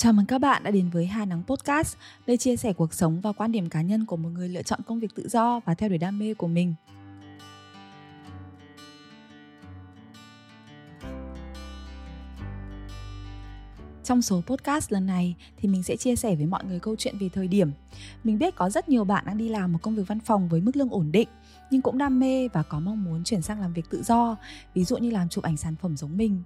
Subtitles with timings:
[0.00, 1.96] Chào mừng các bạn đã đến với Hà Nắng Podcast,
[2.26, 4.80] nơi chia sẻ cuộc sống và quan điểm cá nhân của một người lựa chọn
[4.86, 6.74] công việc tự do và theo đuổi đam mê của mình.
[14.08, 17.18] Trong số podcast lần này thì mình sẽ chia sẻ với mọi người câu chuyện
[17.18, 17.70] về thời điểm.
[18.24, 20.60] Mình biết có rất nhiều bạn đang đi làm một công việc văn phòng với
[20.60, 21.28] mức lương ổn định
[21.70, 24.36] nhưng cũng đam mê và có mong muốn chuyển sang làm việc tự do,
[24.74, 26.42] ví dụ như làm chụp ảnh sản phẩm giống mình.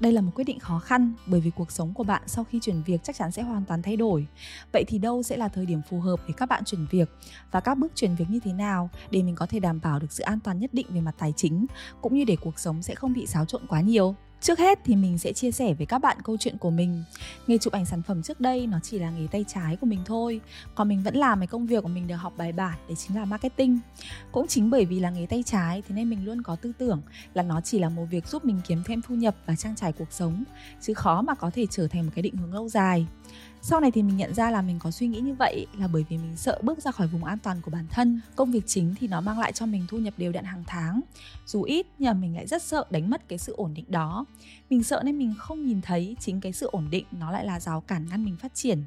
[0.00, 2.58] Đây là một quyết định khó khăn bởi vì cuộc sống của bạn sau khi
[2.62, 4.26] chuyển việc chắc chắn sẽ hoàn toàn thay đổi.
[4.72, 7.10] Vậy thì đâu sẽ là thời điểm phù hợp để các bạn chuyển việc
[7.50, 10.12] và các bước chuyển việc như thế nào để mình có thể đảm bảo được
[10.12, 11.66] sự an toàn nhất định về mặt tài chính
[12.02, 14.14] cũng như để cuộc sống sẽ không bị xáo trộn quá nhiều.
[14.40, 17.04] Trước hết thì mình sẽ chia sẻ với các bạn câu chuyện của mình.
[17.46, 20.00] Nghề chụp ảnh sản phẩm trước đây nó chỉ là nghề tay trái của mình
[20.04, 20.40] thôi,
[20.74, 23.16] còn mình vẫn làm cái công việc của mình được học bài bản đấy chính
[23.16, 23.78] là marketing.
[24.32, 27.02] Cũng chính bởi vì là nghề tay trái thế nên mình luôn có tư tưởng
[27.34, 29.92] là nó chỉ là một việc giúp mình kiếm thêm thu nhập và trang trải
[29.92, 30.44] cuộc sống,
[30.80, 33.06] chứ khó mà có thể trở thành một cái định hướng lâu dài
[33.62, 36.04] sau này thì mình nhận ra là mình có suy nghĩ như vậy là bởi
[36.08, 38.20] vì mình sợ bước ra khỏi vùng an toàn của bản thân.
[38.36, 41.00] Công việc chính thì nó mang lại cho mình thu nhập đều đặn hàng tháng.
[41.46, 44.24] Dù ít nhưng mà mình lại rất sợ đánh mất cái sự ổn định đó.
[44.70, 47.60] Mình sợ nên mình không nhìn thấy chính cái sự ổn định nó lại là
[47.60, 48.82] rào cản ngăn mình phát triển.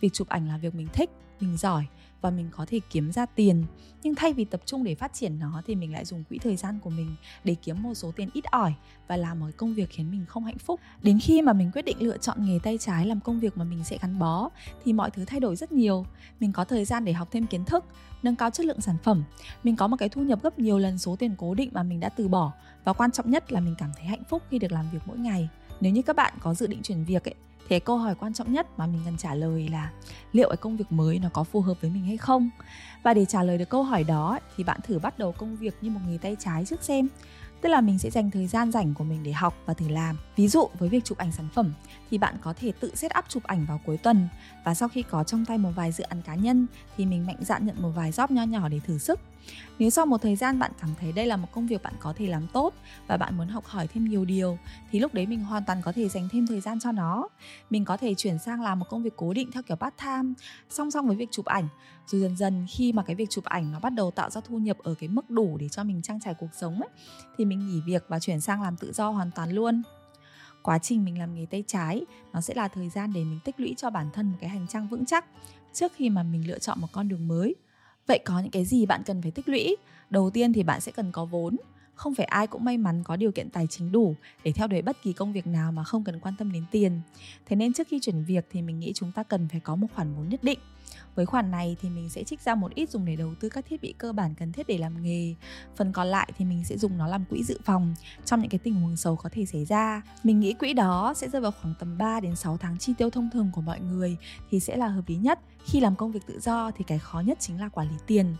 [0.00, 1.10] Việc chụp ảnh là việc mình thích
[1.42, 1.86] mình giỏi
[2.20, 3.64] và mình có thể kiếm ra tiền.
[4.02, 6.56] Nhưng thay vì tập trung để phát triển nó thì mình lại dùng quỹ thời
[6.56, 8.74] gian của mình để kiếm một số tiền ít ỏi
[9.08, 10.80] và làm một công việc khiến mình không hạnh phúc.
[11.02, 13.64] Đến khi mà mình quyết định lựa chọn nghề tay trái làm công việc mà
[13.64, 14.48] mình sẽ gắn bó
[14.84, 16.06] thì mọi thứ thay đổi rất nhiều.
[16.40, 17.84] Mình có thời gian để học thêm kiến thức,
[18.22, 19.24] nâng cao chất lượng sản phẩm.
[19.62, 22.00] Mình có một cái thu nhập gấp nhiều lần số tiền cố định mà mình
[22.00, 22.52] đã từ bỏ.
[22.84, 25.18] Và quan trọng nhất là mình cảm thấy hạnh phúc khi được làm việc mỗi
[25.18, 25.48] ngày.
[25.80, 27.34] Nếu như các bạn có dự định chuyển việc ấy
[27.72, 29.90] cái câu hỏi quan trọng nhất mà mình cần trả lời là
[30.32, 32.50] liệu cái công việc mới nó có phù hợp với mình hay không?
[33.02, 35.74] Và để trả lời được câu hỏi đó thì bạn thử bắt đầu công việc
[35.80, 37.08] như một người tay trái trước xem.
[37.60, 40.16] Tức là mình sẽ dành thời gian rảnh của mình để học và thử làm.
[40.36, 41.72] Ví dụ, với việc chụp ảnh sản phẩm,
[42.10, 44.28] thì bạn có thể tự set up chụp ảnh vào cuối tuần.
[44.64, 47.38] Và sau khi có trong tay một vài dự án cá nhân, thì mình mạnh
[47.40, 49.20] dạn nhận một vài job nho nhỏ để thử sức
[49.78, 52.12] nếu sau một thời gian bạn cảm thấy đây là một công việc bạn có
[52.16, 52.74] thể làm tốt
[53.06, 54.58] và bạn muốn học hỏi thêm nhiều điều,
[54.90, 57.28] thì lúc đấy mình hoàn toàn có thể dành thêm thời gian cho nó.
[57.70, 60.34] Mình có thể chuyển sang làm một công việc cố định theo kiểu part time,
[60.70, 61.68] song song với việc chụp ảnh.
[62.06, 64.58] Rồi dần dần khi mà cái việc chụp ảnh nó bắt đầu tạo ra thu
[64.58, 66.90] nhập ở cái mức đủ để cho mình trang trải cuộc sống ấy,
[67.38, 69.82] thì mình nghỉ việc và chuyển sang làm tự do hoàn toàn luôn.
[70.62, 73.60] Quá trình mình làm nghề tay trái, nó sẽ là thời gian để mình tích
[73.60, 75.24] lũy cho bản thân một cái hành trang vững chắc
[75.72, 77.54] trước khi mà mình lựa chọn một con đường mới
[78.06, 79.76] vậy có những cái gì bạn cần phải tích lũy
[80.10, 81.56] đầu tiên thì bạn sẽ cần có vốn
[81.94, 84.14] không phải ai cũng may mắn có điều kiện tài chính đủ
[84.44, 87.00] để theo đuổi bất kỳ công việc nào mà không cần quan tâm đến tiền
[87.46, 89.86] thế nên trước khi chuyển việc thì mình nghĩ chúng ta cần phải có một
[89.94, 90.58] khoản vốn nhất định
[91.14, 93.64] với khoản này thì mình sẽ trích ra một ít dùng để đầu tư các
[93.68, 95.34] thiết bị cơ bản cần thiết để làm nghề.
[95.76, 98.58] Phần còn lại thì mình sẽ dùng nó làm quỹ dự phòng trong những cái
[98.58, 100.02] tình huống xấu có thể xảy ra.
[100.22, 103.10] Mình nghĩ quỹ đó sẽ rơi vào khoảng tầm 3 đến 6 tháng chi tiêu
[103.10, 104.16] thông thường của mọi người
[104.50, 105.38] thì sẽ là hợp lý nhất.
[105.64, 108.36] Khi làm công việc tự do thì cái khó nhất chính là quản lý tiền.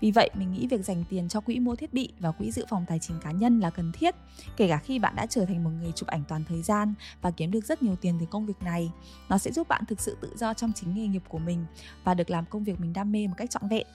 [0.00, 2.64] Vì vậy mình nghĩ việc dành tiền cho quỹ mua thiết bị và quỹ dự
[2.68, 4.14] phòng tài chính cá nhân là cần thiết,
[4.56, 7.30] kể cả khi bạn đã trở thành một người chụp ảnh toàn thời gian và
[7.30, 8.90] kiếm được rất nhiều tiền từ công việc này.
[9.28, 11.64] Nó sẽ giúp bạn thực sự tự do trong chính nghề nghiệp của mình
[12.04, 13.86] và được làm công việc mình đam mê một cách trọn vẹn.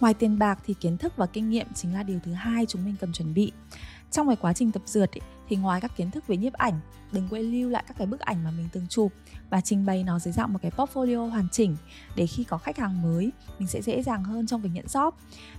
[0.00, 2.84] Ngoài tiền bạc thì kiến thức và kinh nghiệm chính là điều thứ hai chúng
[2.84, 3.52] mình cần chuẩn bị
[4.10, 6.80] trong cái quá trình tập dượt ấy, thì ngoài các kiến thức về nhiếp ảnh
[7.12, 9.12] đừng quên lưu lại các cái bức ảnh mà mình từng chụp
[9.50, 11.76] và trình bày nó dưới dạng một cái portfolio hoàn chỉnh
[12.16, 15.10] để khi có khách hàng mới mình sẽ dễ dàng hơn trong việc nhận job.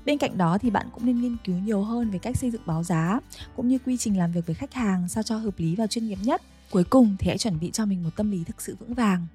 [0.05, 2.61] Bên cạnh đó thì bạn cũng nên nghiên cứu nhiều hơn về cách xây dựng
[2.65, 3.19] báo giá
[3.55, 6.07] cũng như quy trình làm việc với khách hàng sao cho hợp lý và chuyên
[6.07, 6.41] nghiệp nhất.
[6.71, 9.27] Cuối cùng thì hãy chuẩn bị cho mình một tâm lý thực sự vững vàng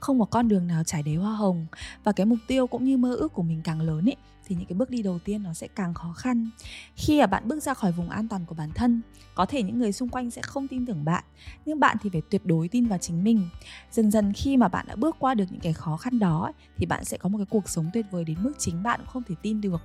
[0.00, 1.66] không một con đường nào trải đầy hoa hồng.
[2.04, 4.16] Và cái mục tiêu cũng như mơ ước của mình càng lớn ấy,
[4.46, 6.50] thì những cái bước đi đầu tiên nó sẽ càng khó khăn.
[6.96, 9.02] Khi mà bạn bước ra khỏi vùng an toàn của bản thân,
[9.34, 11.24] có thể những người xung quanh sẽ không tin tưởng bạn,
[11.66, 13.48] nhưng bạn thì phải tuyệt đối tin vào chính mình.
[13.92, 16.86] Dần dần khi mà bạn đã bước qua được những cái khó khăn đó thì
[16.86, 19.22] bạn sẽ có một cái cuộc sống tuyệt vời đến mức chính bạn cũng không
[19.22, 19.82] thể tin được.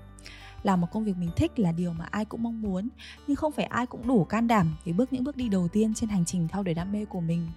[0.64, 2.90] Làm một công việc mình thích là điều mà ai cũng mong muốn,
[3.28, 5.94] nhưng không phải ai cũng đủ can đảm để bước những bước đi đầu tiên
[5.94, 7.48] trên hành trình theo đuổi đam mê của mình.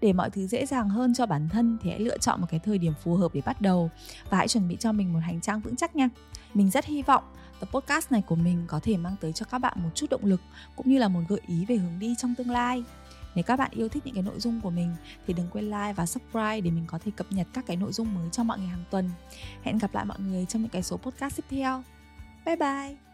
[0.00, 2.60] Để mọi thứ dễ dàng hơn cho bản thân thì hãy lựa chọn một cái
[2.60, 3.90] thời điểm phù hợp để bắt đầu
[4.30, 6.08] và hãy chuẩn bị cho mình một hành trang vững chắc nha
[6.54, 7.24] mình rất hy vọng
[7.60, 10.24] tập podcast này của mình có thể mang tới cho các bạn một chút động
[10.24, 10.40] lực,
[10.76, 12.84] cũng như là một gợi ý về hướng đi trong tương lai
[13.34, 14.96] nếu các bạn yêu thích những cái nội dung của mình,
[15.26, 17.92] thì đừng quên like và subscribe để mình có thể cập nhật các cái nội
[17.92, 19.10] dung mới cho mọi người hàng tuần.
[19.62, 21.82] Hẹn gặp lại mọi người trong những cái số podcast tiếp theo.
[22.46, 23.13] Bye bye!